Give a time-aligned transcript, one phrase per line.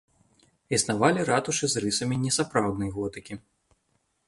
[0.77, 3.41] Існавалі ратушы з рысамі несапраўднай готыкі.